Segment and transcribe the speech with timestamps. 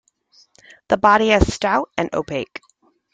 [0.87, 2.59] The body is stout and opaque.